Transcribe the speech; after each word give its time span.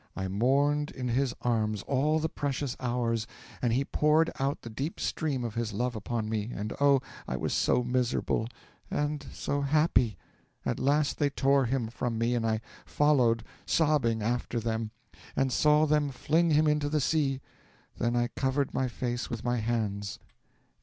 I 0.15 0.27
mourned 0.27 0.89
in 0.89 1.09
his 1.09 1.31
arms 1.43 1.83
all 1.83 2.17
the 2.17 2.27
precious 2.27 2.75
hours, 2.79 3.27
and 3.61 3.71
he 3.71 3.85
poured 3.85 4.31
out 4.39 4.63
the 4.63 4.69
deep 4.71 4.99
stream 4.99 5.43
of 5.43 5.53
his 5.53 5.73
love 5.73 5.95
upon 5.95 6.27
me, 6.27 6.49
and 6.55 6.73
oh, 6.81 7.01
I 7.27 7.37
was 7.37 7.53
so 7.53 7.83
miserable 7.83 8.47
and 8.89 9.23
so 9.31 9.61
happy! 9.61 10.17
At 10.65 10.79
last, 10.79 11.19
they 11.19 11.29
tore 11.29 11.65
him 11.65 11.87
from 11.87 12.17
me, 12.17 12.33
and 12.33 12.47
I 12.47 12.61
followed 12.83 13.43
sobbing 13.67 14.23
after 14.23 14.59
them, 14.59 14.89
and 15.35 15.53
saw 15.53 15.85
them 15.85 16.09
fling 16.09 16.49
him 16.49 16.65
into 16.65 16.89
the 16.89 16.99
sea 16.99 17.39
then 17.99 18.15
I 18.15 18.29
covered 18.29 18.73
my 18.73 18.87
face 18.87 19.29
with 19.29 19.43
my 19.43 19.57
hands. 19.57 20.17